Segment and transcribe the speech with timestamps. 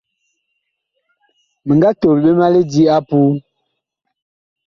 [1.65, 3.31] Mi nga tol ɓe ma lidi apuu.